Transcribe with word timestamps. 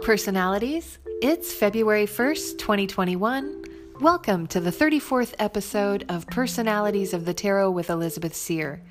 personalities. 0.00 0.98
It's 1.20 1.52
February 1.52 2.06
1st, 2.06 2.56
2021. 2.56 3.64
Welcome 4.00 4.46
to 4.46 4.58
the 4.58 4.70
34th 4.70 5.34
episode 5.38 6.06
of 6.08 6.26
Personalities 6.26 7.12
of 7.12 7.26
the 7.26 7.34
Tarot 7.34 7.70
with 7.70 7.90
Elizabeth 7.90 8.34
Seer. 8.34 8.82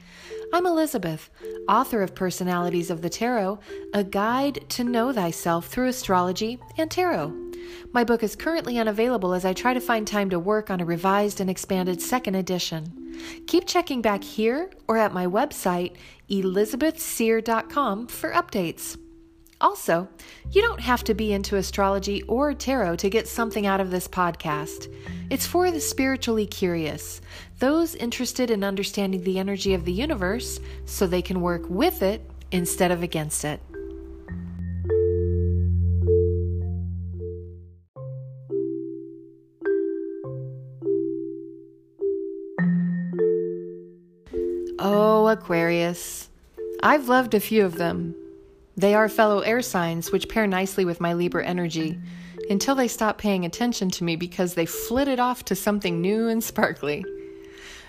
I'm 0.53 0.67
Elizabeth, 0.67 1.31
author 1.67 2.03
of 2.03 2.13
Personalities 2.13 2.91
of 2.91 3.01
the 3.01 3.09
Tarot, 3.09 3.59
a 3.91 4.03
guide 4.03 4.69
to 4.69 4.83
know 4.83 5.11
thyself 5.11 5.67
through 5.67 5.87
astrology 5.87 6.59
and 6.77 6.91
tarot. 6.91 7.33
My 7.91 8.03
book 8.03 8.21
is 8.21 8.35
currently 8.35 8.77
unavailable 8.77 9.33
as 9.33 9.45
I 9.45 9.53
try 9.53 9.73
to 9.73 9.81
find 9.81 10.05
time 10.05 10.29
to 10.29 10.39
work 10.39 10.69
on 10.69 10.79
a 10.79 10.85
revised 10.85 11.41
and 11.41 11.49
expanded 11.49 12.03
second 12.03 12.35
edition. 12.35 13.15
Keep 13.47 13.65
checking 13.65 14.03
back 14.03 14.23
here 14.23 14.69
or 14.87 14.97
at 14.97 15.13
my 15.13 15.25
website, 15.25 15.95
elizabethseer.com, 16.29 18.07
for 18.07 18.31
updates. 18.31 18.97
Also, 19.61 20.07
you 20.51 20.61
don't 20.61 20.79
have 20.79 21.03
to 21.03 21.13
be 21.13 21.33
into 21.33 21.57
astrology 21.57 22.23
or 22.23 22.53
tarot 22.53 22.95
to 22.95 23.09
get 23.09 23.27
something 23.27 23.65
out 23.65 23.81
of 23.81 23.91
this 23.91 24.07
podcast. 24.07 24.87
It's 25.29 25.45
for 25.45 25.69
the 25.69 25.81
spiritually 25.81 26.45
curious, 26.45 27.19
those 27.59 27.93
interested 27.95 28.51
in 28.51 28.63
understanding 28.63 29.21
the 29.23 29.37
energy 29.37 29.73
of 29.73 29.83
the 29.83 29.91
universe 29.91 30.61
so 30.85 31.05
they 31.05 31.21
can 31.21 31.41
work 31.41 31.63
with 31.69 32.01
it 32.01 32.21
instead 32.51 32.89
of 32.89 33.03
against 33.03 33.43
it. 33.43 33.59
Oh, 44.81 45.27
Aquarius. 45.27 46.29
I've 46.81 47.09
loved 47.09 47.33
a 47.33 47.41
few 47.41 47.65
of 47.65 47.75
them. 47.75 48.15
They 48.79 48.93
are 48.93 49.09
fellow 49.09 49.41
air 49.41 49.61
signs, 49.61 50.09
which 50.09 50.29
pair 50.29 50.47
nicely 50.47 50.85
with 50.85 51.01
my 51.01 51.11
Libra 51.11 51.45
energy, 51.45 51.99
until 52.49 52.75
they 52.75 52.87
stop 52.87 53.17
paying 53.17 53.43
attention 53.43 53.89
to 53.91 54.05
me 54.05 54.15
because 54.15 54.53
they 54.53 54.65
flitted 54.65 55.19
off 55.19 55.43
to 55.45 55.55
something 55.55 55.99
new 55.99 56.29
and 56.29 56.41
sparkly. 56.41 57.03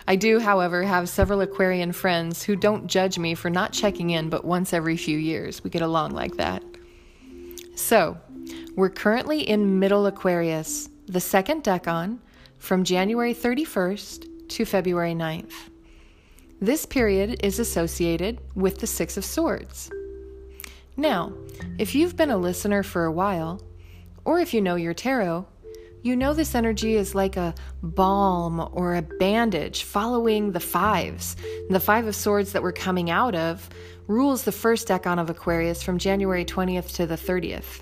I 0.08 0.16
do, 0.16 0.41
however, 0.41 0.82
have 0.82 1.08
several 1.08 1.42
Aquarian 1.42 1.92
friends 1.92 2.42
who 2.42 2.56
don't 2.56 2.88
judge 2.88 3.20
me 3.20 3.36
for 3.36 3.48
not 3.48 3.72
checking 3.72 4.10
in 4.10 4.30
but 4.30 4.44
once 4.44 4.72
every 4.72 4.97
few 4.97 5.16
years. 5.16 5.62
We 5.62 5.70
get 5.70 5.82
along 5.82 6.10
like 6.10 6.38
that. 6.38 6.64
So, 7.77 8.19
we're 8.75 8.91
currently 8.91 9.48
in 9.48 9.78
Middle 9.78 10.06
Aquarius, 10.06 10.88
the 11.06 11.20
second 11.20 11.62
decan, 11.62 12.19
from 12.58 12.82
January 12.82 13.32
31st 13.32 14.48
to 14.48 14.64
February 14.64 15.14
9th. 15.14 15.54
This 16.60 16.84
period 16.84 17.44
is 17.44 17.60
associated 17.60 18.41
with 18.56 18.78
the 18.80 18.88
Six 18.88 19.16
of 19.16 19.25
Swords. 19.25 19.88
Now, 21.01 21.33
if 21.79 21.95
you've 21.95 22.15
been 22.15 22.29
a 22.29 22.37
listener 22.37 22.83
for 22.83 23.06
a 23.06 23.11
while, 23.11 23.62
or 24.27 24.39
if 24.39 24.53
you 24.53 24.61
know 24.61 24.75
your 24.75 24.93
tarot, 24.93 25.47
you 26.03 26.15
know 26.15 26.34
this 26.34 26.55
energy 26.55 26.95
is 26.95 27.15
like 27.15 27.39
a 27.39 27.55
balm 27.83 28.69
or 28.75 28.95
a 28.95 29.01
bandage 29.01 29.84
following 29.84 30.53
the 30.53 30.61
fives. 30.61 31.37
The 31.71 31.81
Five 31.81 32.06
of 32.06 32.15
Swords 32.15 32.53
that 32.53 32.62
we're 32.62 32.73
coming 32.73 33.09
out 33.09 33.34
of 33.34 33.71
rules 34.09 34.45
the 34.45 34.53
first 34.53 34.89
decan 34.89 35.19
of 35.19 35.31
Aquarius 35.31 35.83
from 35.83 35.97
January 35.97 36.45
20th 36.45 36.95
to 36.97 37.06
the 37.06 37.17
30th. 37.17 37.81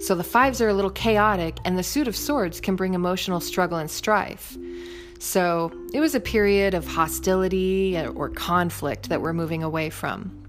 So 0.00 0.14
the 0.14 0.22
fives 0.22 0.60
are 0.60 0.68
a 0.68 0.74
little 0.74 0.90
chaotic, 0.90 1.56
and 1.64 1.78
the 1.78 1.82
Suit 1.82 2.06
of 2.06 2.14
Swords 2.14 2.60
can 2.60 2.76
bring 2.76 2.92
emotional 2.92 3.40
struggle 3.40 3.78
and 3.78 3.90
strife. 3.90 4.58
So 5.18 5.72
it 5.94 6.00
was 6.00 6.14
a 6.14 6.20
period 6.20 6.74
of 6.74 6.86
hostility 6.86 7.98
or 7.98 8.28
conflict 8.28 9.08
that 9.08 9.22
we're 9.22 9.32
moving 9.32 9.62
away 9.62 9.88
from. 9.88 10.41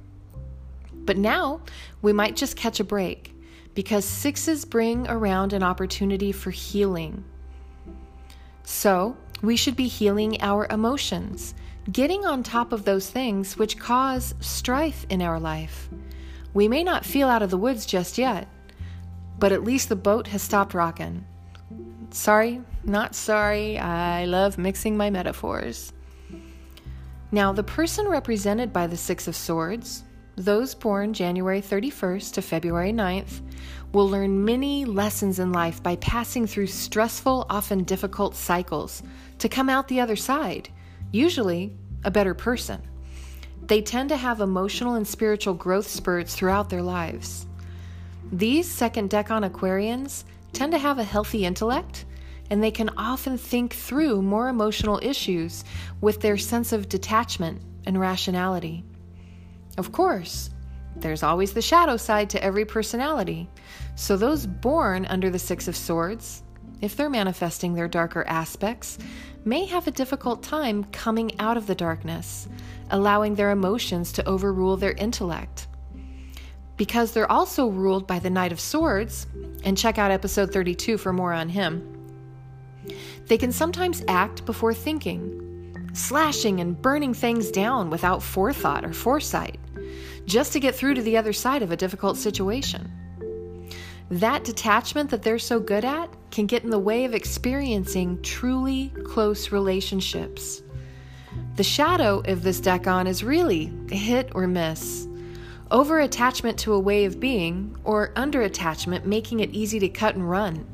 But 1.05 1.17
now 1.17 1.61
we 2.01 2.13
might 2.13 2.35
just 2.35 2.55
catch 2.55 2.79
a 2.79 2.83
break 2.83 3.35
because 3.73 4.05
sixes 4.05 4.65
bring 4.65 5.07
around 5.07 5.53
an 5.53 5.63
opportunity 5.63 6.31
for 6.31 6.51
healing. 6.51 7.23
So 8.63 9.17
we 9.41 9.55
should 9.55 9.75
be 9.75 9.87
healing 9.87 10.41
our 10.41 10.67
emotions, 10.69 11.53
getting 11.91 12.25
on 12.25 12.43
top 12.43 12.71
of 12.71 12.85
those 12.85 13.09
things 13.09 13.57
which 13.57 13.79
cause 13.79 14.35
strife 14.39 15.05
in 15.09 15.21
our 15.21 15.39
life. 15.39 15.89
We 16.53 16.67
may 16.67 16.83
not 16.83 17.05
feel 17.05 17.27
out 17.27 17.41
of 17.41 17.49
the 17.49 17.57
woods 17.57 17.85
just 17.85 18.17
yet, 18.17 18.47
but 19.39 19.51
at 19.51 19.63
least 19.63 19.89
the 19.89 19.95
boat 19.95 20.27
has 20.27 20.41
stopped 20.41 20.73
rocking. 20.73 21.25
Sorry, 22.11 22.61
not 22.83 23.15
sorry. 23.15 23.79
I 23.79 24.25
love 24.25 24.57
mixing 24.57 24.95
my 24.95 25.09
metaphors. 25.09 25.91
Now, 27.31 27.51
the 27.51 27.63
person 27.63 28.07
represented 28.07 28.71
by 28.71 28.85
the 28.85 28.95
Six 28.95 29.27
of 29.27 29.35
Swords, 29.35 30.03
those 30.35 30.73
born 30.73 31.13
January 31.13 31.61
31st 31.61 32.33
to 32.33 32.41
February 32.41 32.91
9th 32.91 33.41
will 33.91 34.09
learn 34.09 34.43
many 34.43 34.83
lessons 34.83 35.37
in 35.37 35.51
life 35.51 35.83
by 35.83 35.95
passing 35.97 36.47
through 36.47 36.67
stressful, 36.67 37.45
often 37.49 37.83
difficult 37.83 38.35
cycles 38.35 39.03
to 39.37 39.47
come 39.47 39.69
out 39.69 39.87
the 39.87 39.99
other 39.99 40.15
side, 40.15 40.69
usually 41.11 41.75
a 42.03 42.09
better 42.09 42.33
person. 42.33 42.81
They 43.67 43.81
tend 43.81 44.09
to 44.09 44.17
have 44.17 44.41
emotional 44.41 44.95
and 44.95 45.07
spiritual 45.07 45.53
growth 45.53 45.87
spurts 45.87 46.35
throughout 46.35 46.69
their 46.69 46.81
lives. 46.81 47.45
These 48.31 48.69
second 48.69 49.11
decan 49.11 49.47
Aquarians 49.47 50.23
tend 50.51 50.71
to 50.71 50.79
have 50.79 50.97
a 50.97 51.03
healthy 51.03 51.45
intellect 51.45 52.05
and 52.49 52.63
they 52.63 52.71
can 52.71 52.89
often 52.97 53.37
think 53.37 53.73
through 53.73 54.21
more 54.21 54.49
emotional 54.49 54.99
issues 55.01 55.63
with 56.01 56.21
their 56.21 56.37
sense 56.37 56.73
of 56.73 56.89
detachment 56.89 57.61
and 57.85 57.99
rationality. 57.99 58.83
Of 59.77 59.91
course, 59.91 60.49
there's 60.95 61.23
always 61.23 61.53
the 61.53 61.61
shadow 61.61 61.97
side 61.97 62.29
to 62.31 62.43
every 62.43 62.65
personality. 62.65 63.49
So, 63.95 64.15
those 64.15 64.45
born 64.45 65.05
under 65.05 65.29
the 65.29 65.39
Six 65.39 65.67
of 65.67 65.75
Swords, 65.75 66.43
if 66.81 66.95
they're 66.95 67.09
manifesting 67.09 67.73
their 67.73 67.87
darker 67.87 68.23
aspects, 68.27 68.99
may 69.45 69.65
have 69.65 69.87
a 69.87 69.91
difficult 69.91 70.43
time 70.43 70.83
coming 70.85 71.39
out 71.39 71.57
of 71.57 71.65
the 71.65 71.75
darkness, 71.75 72.47
allowing 72.91 73.35
their 73.35 73.51
emotions 73.51 74.11
to 74.13 74.27
overrule 74.27 74.77
their 74.77 74.93
intellect. 74.93 75.67
Because 76.77 77.11
they're 77.11 77.31
also 77.31 77.67
ruled 77.67 78.07
by 78.07 78.19
the 78.19 78.29
Knight 78.29 78.51
of 78.51 78.59
Swords, 78.59 79.27
and 79.63 79.77
check 79.77 79.97
out 79.97 80.11
episode 80.11 80.51
32 80.51 80.97
for 80.97 81.13
more 81.13 81.33
on 81.33 81.49
him, 81.49 81.89
they 83.27 83.37
can 83.37 83.51
sometimes 83.51 84.03
act 84.07 84.45
before 84.45 84.73
thinking, 84.73 85.89
slashing 85.93 86.59
and 86.59 86.79
burning 86.81 87.13
things 87.13 87.49
down 87.49 87.89
without 87.89 88.21
forethought 88.21 88.83
or 88.83 88.93
foresight 88.93 89.59
just 90.25 90.53
to 90.53 90.59
get 90.59 90.75
through 90.75 90.93
to 90.95 91.01
the 91.01 91.17
other 91.17 91.33
side 91.33 91.61
of 91.61 91.71
a 91.71 91.77
difficult 91.77 92.17
situation. 92.17 92.91
That 94.09 94.43
detachment 94.43 95.09
that 95.09 95.23
they're 95.23 95.39
so 95.39 95.59
good 95.59 95.85
at 95.85 96.09
can 96.29 96.45
get 96.45 96.63
in 96.63 96.69
the 96.69 96.79
way 96.79 97.05
of 97.05 97.13
experiencing 97.13 98.21
truly 98.21 98.93
close 99.05 99.51
relationships. 99.51 100.61
The 101.55 101.63
shadow 101.63 102.21
of 102.25 102.43
this 102.43 102.59
decan 102.59 103.07
is 103.07 103.23
really 103.23 103.73
hit 103.89 104.31
or 104.35 104.47
miss. 104.47 105.07
Over 105.71 105.99
attachment 105.99 106.59
to 106.59 106.73
a 106.73 106.79
way 106.79 107.05
of 107.05 107.19
being, 107.19 107.75
or 107.83 108.11
under 108.15 108.41
attachment 108.41 109.07
making 109.07 109.39
it 109.39 109.51
easy 109.51 109.79
to 109.79 109.89
cut 109.89 110.15
and 110.15 110.29
run. 110.29 110.67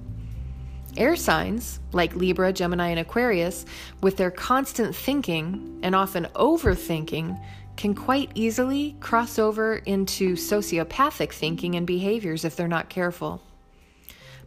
Air 0.98 1.16
signs, 1.16 1.80
like 1.94 2.16
Libra, 2.16 2.52
Gemini, 2.52 2.90
and 2.90 3.00
Aquarius, 3.00 3.66
with 4.02 4.18
their 4.18 4.32
constant 4.32 4.96
thinking 4.96 5.80
and 5.84 5.96
often 5.96 6.26
overthinking, 6.36 7.40
can 7.80 7.96
quite 7.96 8.30
easily 8.36 8.94
cross 9.00 9.40
over 9.40 9.78
into 9.78 10.34
sociopathic 10.34 11.32
thinking 11.32 11.76
and 11.76 11.88
behaviors 11.88 12.44
if 12.44 12.58
they're 12.58 12.68
not 12.68 12.90
careful. 12.90 13.42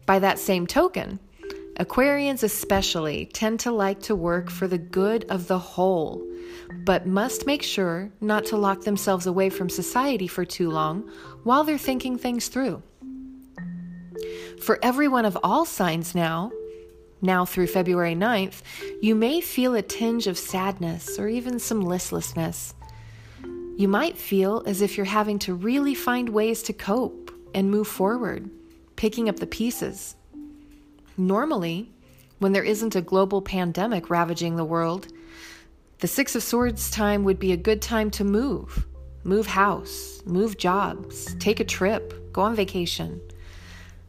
By 0.04 0.18
that 0.18 0.38
same 0.38 0.66
token, 0.66 1.18
Aquarians 1.80 2.42
especially 2.42 3.24
tend 3.24 3.58
to 3.60 3.72
like 3.72 4.02
to 4.02 4.14
work 4.14 4.50
for 4.50 4.68
the 4.68 4.76
good 4.76 5.24
of 5.30 5.48
the 5.48 5.58
whole, 5.58 6.22
but 6.84 7.06
must 7.06 7.46
make 7.46 7.62
sure 7.62 8.10
not 8.20 8.44
to 8.44 8.58
lock 8.58 8.82
themselves 8.82 9.26
away 9.26 9.48
from 9.48 9.70
society 9.70 10.26
for 10.26 10.44
too 10.44 10.68
long 10.68 11.10
while 11.42 11.64
they're 11.64 11.78
thinking 11.78 12.18
things 12.18 12.48
through. 12.48 12.82
For 14.60 14.78
everyone 14.82 15.24
of 15.24 15.38
all 15.42 15.64
signs 15.64 16.14
now, 16.14 16.52
now 17.22 17.46
through 17.46 17.68
February 17.68 18.14
9th, 18.14 18.60
you 19.00 19.14
may 19.14 19.40
feel 19.40 19.74
a 19.74 19.80
tinge 19.80 20.26
of 20.26 20.36
sadness 20.36 21.18
or 21.18 21.28
even 21.28 21.58
some 21.58 21.80
listlessness. 21.80 22.74
You 23.82 23.88
might 23.88 24.16
feel 24.16 24.62
as 24.64 24.80
if 24.80 24.96
you're 24.96 25.04
having 25.04 25.40
to 25.40 25.54
really 25.54 25.96
find 25.96 26.28
ways 26.28 26.62
to 26.62 26.72
cope 26.72 27.32
and 27.52 27.68
move 27.68 27.88
forward, 27.88 28.48
picking 28.94 29.28
up 29.28 29.40
the 29.40 29.46
pieces. 29.48 30.14
Normally, 31.16 31.90
when 32.38 32.52
there 32.52 32.62
isn't 32.62 32.94
a 32.94 33.00
global 33.00 33.42
pandemic 33.42 34.08
ravaging 34.08 34.54
the 34.54 34.64
world, 34.64 35.08
the 35.98 36.06
Six 36.06 36.36
of 36.36 36.44
Swords 36.44 36.92
time 36.92 37.24
would 37.24 37.40
be 37.40 37.50
a 37.50 37.56
good 37.56 37.82
time 37.82 38.12
to 38.12 38.22
move. 38.22 38.86
Move 39.24 39.48
house, 39.48 40.22
move 40.24 40.58
jobs, 40.58 41.34
take 41.40 41.58
a 41.58 41.64
trip, 41.64 42.32
go 42.32 42.42
on 42.42 42.54
vacation. 42.54 43.20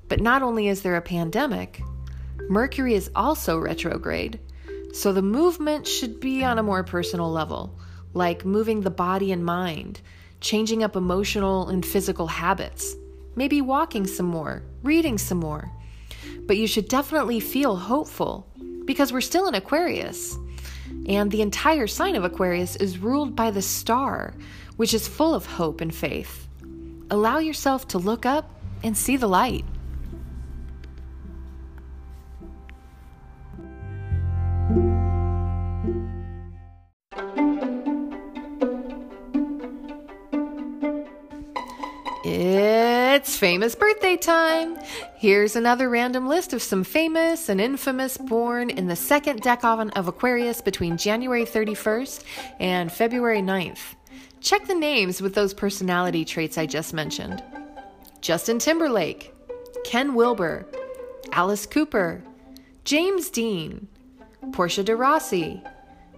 But 0.08 0.22
not 0.22 0.44
only 0.44 0.68
is 0.68 0.84
there 0.84 0.98
a 0.98 1.02
pandemic, 1.02 1.82
Mercury 2.48 2.94
is 2.94 3.10
also 3.16 3.58
retrograde, 3.58 4.40
so 4.94 5.12
the 5.12 5.24
movement 5.24 5.88
should 5.88 6.20
be 6.20 6.44
on 6.44 6.60
a 6.60 6.64
more 6.64 6.84
personal 6.84 7.32
level 7.32 7.76
like 8.14 8.46
moving 8.46 8.82
the 8.82 8.90
body 8.90 9.32
and 9.32 9.44
mind, 9.46 10.02
changing 10.42 10.84
up 10.84 10.96
emotional 10.96 11.68
and 11.70 11.86
physical 11.86 12.28
habits, 12.28 12.96
maybe 13.36 13.62
walking 13.62 14.06
some 14.06 14.26
more, 14.26 14.64
reading 14.84 15.18
some 15.18 15.40
more. 15.40 15.72
But 16.46 16.58
you 16.58 16.68
should 16.68 16.88
definitely 16.88 17.40
feel 17.40 17.76
hopeful 17.76 18.48
because 18.86 19.12
we're 19.12 19.22
still 19.22 19.48
in 19.48 19.56
Aquarius. 19.56 20.38
And 21.08 21.32
the 21.32 21.42
entire 21.42 21.88
sign 21.88 22.16
of 22.16 22.24
Aquarius 22.24 22.76
is 22.76 23.00
ruled 23.00 23.36
by 23.36 23.52
the 23.52 23.62
star, 23.62 24.34
which 24.78 24.94
is 24.94 25.08
full 25.08 25.34
of 25.34 25.46
hope 25.46 25.82
and 25.82 25.94
faith. 25.94 26.48
Allow 27.10 27.40
yourself 27.40 27.88
to 27.90 27.98
look 27.98 28.26
up 28.26 28.50
and 28.84 28.98
see 28.98 29.18
the 29.18 29.28
light. 29.28 29.66
Famous 43.44 43.76
birthday 43.76 44.16
time. 44.16 44.80
Here's 45.18 45.58
another 45.58 45.90
random 45.90 46.30
list 46.30 46.54
of 46.54 46.62
some 46.62 46.86
famous 46.86 47.50
and 47.50 47.60
infamous 47.60 48.18
born 48.18 48.70
in 48.70 48.88
the 48.88 48.96
second 48.96 49.42
decan 49.42 49.92
of 49.98 50.08
Aquarius 50.08 50.62
between 50.62 50.96
January 50.96 51.44
31st 51.44 52.24
and 52.62 52.90
February 52.90 53.42
9th. 53.42 53.96
Check 54.40 54.66
the 54.68 54.74
names 54.74 55.22
with 55.22 55.36
those 55.36 55.54
personality 55.54 56.24
traits 56.24 56.58
I 56.58 56.66
just 56.66 56.94
mentioned 56.94 57.44
Justin 58.22 58.60
Timberlake, 58.60 59.34
Ken 59.84 60.16
Wilber, 60.16 60.66
Alice 61.34 61.66
Cooper, 61.66 62.24
James 62.86 63.30
Dean, 63.30 63.90
Portia 64.54 64.86
de 64.86 64.96
Rossi, 64.96 65.62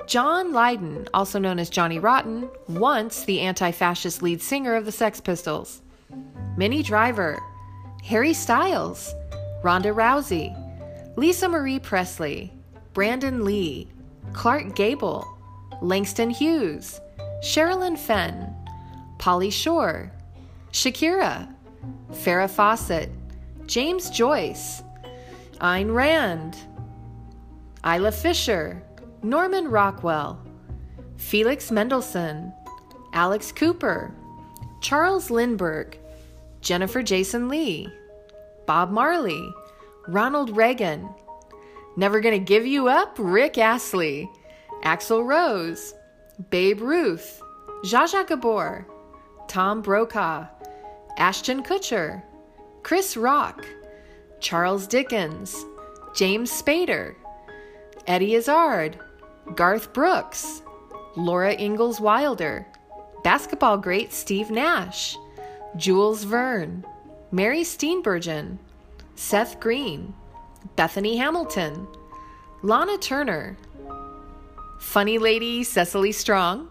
John 0.05 0.53
Lydon, 0.53 1.07
also 1.11 1.39
known 1.39 1.57
as 1.57 1.71
Johnny 1.71 1.97
Rotten, 1.97 2.51
once 2.67 3.23
the 3.23 3.39
anti 3.39 3.71
fascist 3.71 4.21
lead 4.21 4.43
singer 4.43 4.75
of 4.75 4.85
the 4.85 4.91
Sex 4.91 5.19
Pistols. 5.19 5.81
Minnie 6.57 6.83
Driver, 6.83 7.37
Harry 8.03 8.33
Styles, 8.33 9.13
Ronda 9.63 9.89
Rousey, 9.89 10.55
Lisa 11.17 11.49
Marie 11.49 11.79
Presley, 11.79 12.53
Brandon 12.93 13.43
Lee, 13.43 13.89
Clark 14.31 14.75
Gable, 14.75 15.27
Langston 15.81 16.29
Hughes, 16.29 17.01
Sherilyn 17.43 17.97
Fenn, 17.97 18.55
Pauly 19.17 19.51
Shore, 19.51 20.11
Shakira, 20.71 21.53
Farrah 22.11 22.49
Fawcett, 22.49 23.09
James 23.65 24.09
Joyce, 24.09 24.81
Ayn 25.59 25.93
Rand, 25.93 26.57
Isla 27.85 28.11
Fisher, 28.11 28.81
Norman 29.23 29.67
Rockwell, 29.67 30.39
Felix 31.17 31.71
Mendelssohn, 31.71 32.53
Alex 33.13 33.51
Cooper, 33.51 34.13
Charles 34.81 35.29
Lindbergh, 35.31 35.97
Jennifer 36.65 37.03
Jason 37.03 37.47
Lee, 37.47 37.87
Bob 38.65 38.89
Marley, 38.89 39.53
Ronald 40.07 40.57
Reagan, 40.57 41.07
Never 41.95 42.19
Gonna 42.19 42.39
Give 42.39 42.65
You 42.65 42.87
Up, 42.87 43.15
Rick 43.19 43.59
Astley, 43.59 44.27
Axl 44.83 45.23
Rose, 45.23 45.93
Babe 46.49 46.81
Ruth, 46.81 47.39
Zsa 47.83 48.07
Zsa 48.07 48.25
Gabor, 48.25 48.87
Tom 49.47 49.83
Brokaw, 49.83 50.47
Ashton 51.17 51.61
Kutcher, 51.61 52.23
Chris 52.81 53.15
Rock, 53.15 53.63
Charles 54.39 54.87
Dickens, 54.87 55.55
James 56.15 56.51
Spader, 56.51 57.13
Eddie 58.07 58.33
Izzard, 58.33 58.97
Garth 59.53 59.93
Brooks, 59.93 60.63
Laura 61.15 61.53
Ingalls 61.53 62.01
Wilder, 62.01 62.65
basketball 63.23 63.77
great 63.77 64.11
Steve 64.11 64.49
Nash, 64.49 65.15
Jules 65.77 66.23
Verne, 66.23 66.85
Mary 67.31 67.61
Steenburgen, 67.61 68.57
Seth 69.15 69.59
Green, 69.59 70.13
Bethany 70.75 71.17
Hamilton, 71.17 71.87
Lana 72.61 72.97
Turner, 72.97 73.57
Funny 74.79 75.17
Lady 75.17 75.63
Cecily 75.63 76.11
Strong, 76.11 76.69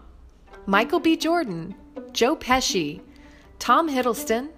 Michael 0.65 0.99
B. 0.99 1.15
Jordan, 1.15 1.75
Joe 2.13 2.35
Pesci, 2.35 3.01
Tom 3.59 3.89
Hiddleston, 3.89 4.49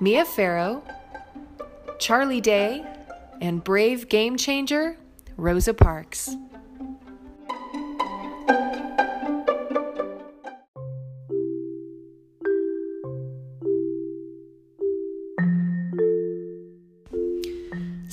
Mia 0.00 0.24
Farrow, 0.24 0.82
Charlie 1.98 2.40
Day, 2.40 2.84
and 3.40 3.62
brave 3.62 4.08
game 4.08 4.36
changer 4.36 4.96
Rosa 5.36 5.74
Parks. 5.74 6.34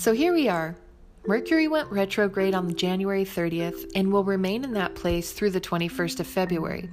So 0.06 0.14
here 0.14 0.36
we 0.36 0.48
are. 0.48 0.76
Mercury 1.26 1.68
went 1.68 1.92
retrograde 1.92 2.54
on 2.54 2.76
January 2.76 3.26
30th 3.26 3.90
and 3.96 4.14
will 4.14 4.24
remain 4.24 4.64
in 4.64 4.74
that 4.74 4.94
place 4.94 5.32
through 5.32 5.50
the 5.50 5.60
21st 5.60 6.20
of 6.20 6.28
February. 6.28 6.92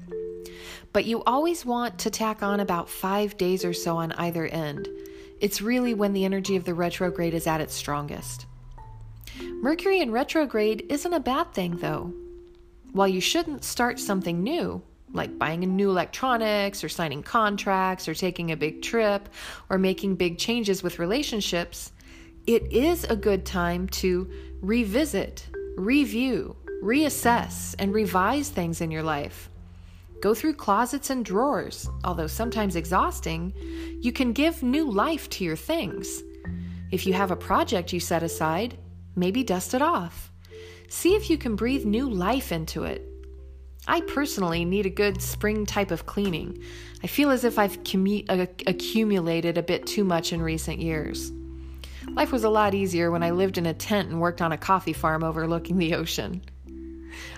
But 0.94 1.04
you 1.04 1.22
always 1.24 1.66
want 1.66 1.98
to 1.98 2.10
tack 2.10 2.42
on 2.42 2.60
about 2.60 2.88
five 2.88 3.36
days 3.36 3.66
or 3.66 3.74
so 3.74 3.98
on 3.98 4.12
either 4.12 4.46
end. 4.46 4.88
It's 5.42 5.60
really 5.60 5.92
when 5.92 6.14
the 6.14 6.24
energy 6.24 6.56
of 6.56 6.64
the 6.64 6.72
retrograde 6.72 7.34
is 7.34 7.46
at 7.46 7.60
its 7.60 7.74
strongest. 7.74 8.46
Mercury 9.42 10.00
in 10.00 10.10
retrograde 10.10 10.86
isn't 10.88 11.12
a 11.12 11.20
bad 11.20 11.52
thing, 11.52 11.76
though. 11.76 12.14
While 12.92 13.08
you 13.08 13.20
shouldn't 13.20 13.62
start 13.62 14.00
something 14.00 14.42
new, 14.42 14.82
like 15.12 15.38
buying 15.38 15.62
a 15.64 15.66
new 15.66 15.90
electronics 15.90 16.82
or 16.82 16.88
signing 16.88 17.22
contracts 17.22 18.08
or 18.08 18.14
taking 18.14 18.52
a 18.52 18.56
big 18.56 18.80
trip 18.80 19.28
or 19.68 19.76
making 19.76 20.16
big 20.16 20.38
changes 20.38 20.82
with 20.82 20.98
relationships, 20.98 21.92
it 22.46 22.72
is 22.72 23.04
a 23.04 23.16
good 23.16 23.46
time 23.46 23.88
to 23.88 24.28
revisit, 24.60 25.48
review, 25.76 26.56
reassess, 26.82 27.74
and 27.78 27.94
revise 27.94 28.48
things 28.48 28.80
in 28.80 28.90
your 28.90 29.02
life. 29.02 29.48
Go 30.20 30.34
through 30.34 30.54
closets 30.54 31.10
and 31.10 31.24
drawers. 31.24 31.88
Although 32.04 32.26
sometimes 32.26 32.76
exhausting, 32.76 33.52
you 34.00 34.12
can 34.12 34.32
give 34.32 34.62
new 34.62 34.90
life 34.90 35.28
to 35.30 35.44
your 35.44 35.56
things. 35.56 36.22
If 36.90 37.06
you 37.06 37.12
have 37.12 37.30
a 37.30 37.36
project 37.36 37.92
you 37.92 38.00
set 38.00 38.22
aside, 38.22 38.76
maybe 39.16 39.44
dust 39.44 39.74
it 39.74 39.82
off. 39.82 40.32
See 40.88 41.14
if 41.14 41.30
you 41.30 41.38
can 41.38 41.56
breathe 41.56 41.84
new 41.84 42.08
life 42.08 42.52
into 42.52 42.84
it. 42.84 43.06
I 43.88 44.00
personally 44.02 44.64
need 44.64 44.86
a 44.86 44.90
good 44.90 45.20
spring 45.20 45.66
type 45.66 45.90
of 45.90 46.06
cleaning. 46.06 46.62
I 47.02 47.06
feel 47.06 47.30
as 47.30 47.44
if 47.44 47.58
I've 47.58 47.78
uh, 47.78 48.46
accumulated 48.66 49.58
a 49.58 49.62
bit 49.62 49.86
too 49.86 50.04
much 50.04 50.32
in 50.32 50.40
recent 50.40 50.80
years. 50.80 51.32
Life 52.10 52.32
was 52.32 52.44
a 52.44 52.50
lot 52.50 52.74
easier 52.74 53.10
when 53.10 53.22
I 53.22 53.30
lived 53.30 53.58
in 53.58 53.66
a 53.66 53.74
tent 53.74 54.08
and 54.08 54.20
worked 54.20 54.42
on 54.42 54.52
a 54.52 54.58
coffee 54.58 54.92
farm 54.92 55.24
overlooking 55.24 55.78
the 55.78 55.94
ocean. 55.94 56.42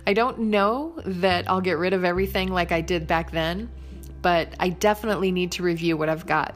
I 0.06 0.14
don't 0.14 0.38
know 0.38 0.94
that 1.04 1.48
I'll 1.48 1.60
get 1.60 1.78
rid 1.78 1.92
of 1.92 2.04
everything 2.04 2.48
like 2.48 2.72
I 2.72 2.80
did 2.80 3.06
back 3.06 3.30
then, 3.30 3.70
but 4.22 4.54
I 4.58 4.70
definitely 4.70 5.32
need 5.32 5.52
to 5.52 5.62
review 5.62 5.96
what 5.96 6.08
I've 6.08 6.26
got. 6.26 6.54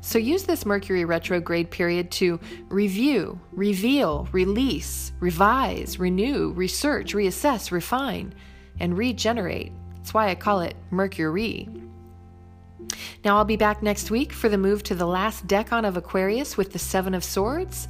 So 0.00 0.18
use 0.18 0.44
this 0.44 0.64
Mercury 0.64 1.04
retrograde 1.04 1.70
period 1.70 2.10
to 2.12 2.38
review, 2.68 3.40
reveal, 3.52 4.28
release, 4.32 5.12
revise, 5.20 5.98
renew, 5.98 6.52
research, 6.52 7.14
reassess, 7.14 7.70
refine, 7.70 8.32
and 8.80 8.96
regenerate. 8.96 9.72
That's 9.96 10.14
why 10.14 10.28
I 10.28 10.34
call 10.34 10.60
it 10.60 10.76
Mercury. 10.90 11.68
Now, 13.24 13.36
I'll 13.36 13.44
be 13.44 13.56
back 13.56 13.82
next 13.82 14.10
week 14.10 14.32
for 14.32 14.48
the 14.48 14.58
move 14.58 14.82
to 14.84 14.94
the 14.94 15.06
last 15.06 15.46
decan 15.46 15.86
of 15.86 15.96
Aquarius 15.96 16.56
with 16.56 16.72
the 16.72 16.78
Seven 16.78 17.14
of 17.14 17.24
Swords 17.24 17.88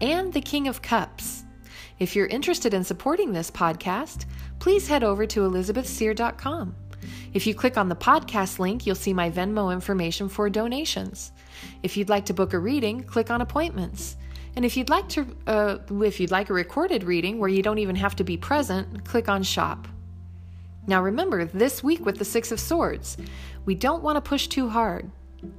and 0.00 0.32
the 0.32 0.40
King 0.40 0.68
of 0.68 0.82
Cups. 0.82 1.44
If 1.98 2.14
you're 2.14 2.26
interested 2.26 2.74
in 2.74 2.84
supporting 2.84 3.32
this 3.32 3.50
podcast, 3.50 4.26
please 4.58 4.86
head 4.86 5.02
over 5.02 5.26
to 5.26 5.40
elizabethseer.com. 5.40 6.74
If 7.34 7.46
you 7.46 7.54
click 7.54 7.76
on 7.76 7.88
the 7.88 7.96
podcast 7.96 8.58
link, 8.58 8.86
you'll 8.86 8.94
see 8.94 9.12
my 9.12 9.30
Venmo 9.30 9.72
information 9.72 10.28
for 10.28 10.48
donations. 10.48 11.32
If 11.82 11.96
you'd 11.96 12.08
like 12.08 12.26
to 12.26 12.34
book 12.34 12.52
a 12.52 12.58
reading, 12.58 13.02
click 13.02 13.30
on 13.30 13.40
appointments. 13.40 14.16
And 14.56 14.64
if 14.64 14.76
you'd 14.76 14.90
like 14.90 15.08
to, 15.10 15.26
uh, 15.46 15.78
if 16.02 16.18
you'd 16.18 16.30
like 16.30 16.50
a 16.50 16.54
recorded 16.54 17.04
reading 17.04 17.38
where 17.38 17.48
you 17.48 17.62
don't 17.62 17.78
even 17.78 17.96
have 17.96 18.16
to 18.16 18.24
be 18.24 18.36
present, 18.36 19.04
click 19.04 19.28
on 19.28 19.42
shop. 19.42 19.86
Now 20.88 21.02
remember, 21.02 21.44
this 21.44 21.84
week 21.84 22.04
with 22.06 22.16
the 22.16 22.24
Six 22.24 22.50
of 22.50 22.58
Swords, 22.58 23.18
we 23.66 23.74
don't 23.74 24.02
want 24.02 24.16
to 24.16 24.26
push 24.26 24.48
too 24.48 24.70
hard. 24.70 25.10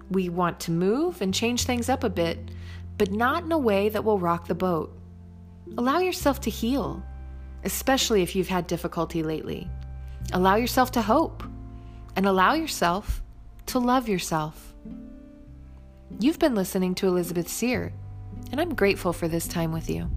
We 0.10 0.28
want 0.28 0.60
to 0.62 0.72
move 0.72 1.22
and 1.22 1.32
change 1.32 1.64
things 1.64 1.88
up 1.88 2.04
a 2.04 2.10
bit, 2.10 2.50
but 2.98 3.12
not 3.12 3.44
in 3.44 3.52
a 3.52 3.58
way 3.58 3.90
that 3.90 4.04
will 4.04 4.18
rock 4.18 4.48
the 4.48 4.56
boat. 4.56 4.92
Allow 5.78 6.00
yourself 6.00 6.42
to 6.42 6.50
heal, 6.50 7.04
especially 7.64 8.24
if 8.24 8.36
you've 8.36 8.48
had 8.48 8.66
difficulty 8.66 9.22
lately. 9.22 9.70
Allow 10.34 10.56
yourself 10.56 10.92
to 10.94 11.02
hope, 11.04 11.44
and 12.16 12.26
allow 12.26 12.56
yourself 12.56 13.22
to 13.68 13.78
love 13.78 14.10
yourself. 14.10 14.74
You've 16.20 16.40
been 16.40 16.56
listening 16.56 16.96
to 16.96 17.08
Elizabeth 17.08 17.48
Seer, 17.48 17.94
and 18.52 18.60
I'm 18.60 18.74
grateful 18.74 19.14
for 19.14 19.28
this 19.28 19.48
time 19.48 19.72
with 19.72 19.92
you. 19.92 20.10